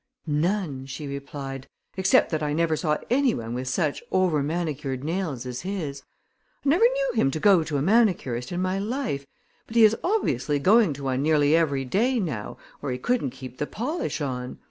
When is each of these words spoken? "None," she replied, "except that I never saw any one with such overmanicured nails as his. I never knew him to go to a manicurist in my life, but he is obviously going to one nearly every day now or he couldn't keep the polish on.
"None," 0.25 0.87
she 0.87 1.05
replied, 1.05 1.67
"except 1.95 2.31
that 2.31 2.41
I 2.41 2.53
never 2.53 2.75
saw 2.75 2.97
any 3.11 3.35
one 3.35 3.53
with 3.53 3.67
such 3.67 4.01
overmanicured 4.11 5.03
nails 5.03 5.45
as 5.45 5.61
his. 5.61 6.01
I 6.65 6.69
never 6.69 6.83
knew 6.85 7.11
him 7.13 7.29
to 7.29 7.39
go 7.39 7.63
to 7.63 7.77
a 7.77 7.83
manicurist 7.83 8.51
in 8.51 8.63
my 8.63 8.79
life, 8.79 9.27
but 9.67 9.75
he 9.75 9.83
is 9.83 9.95
obviously 10.03 10.57
going 10.57 10.93
to 10.93 11.03
one 11.03 11.21
nearly 11.21 11.55
every 11.55 11.85
day 11.85 12.19
now 12.19 12.57
or 12.81 12.89
he 12.89 12.97
couldn't 12.97 13.29
keep 13.29 13.59
the 13.59 13.67
polish 13.67 14.21
on. 14.21 14.57